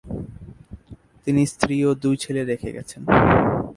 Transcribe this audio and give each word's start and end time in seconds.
তিনি 1.27 1.41
স্ত্রী 1.45 1.75
ও 1.85 1.91
দুই 2.03 2.15
ছেলে 2.17 2.41
রেখে 2.43 2.69
গেছেন। 2.71 3.01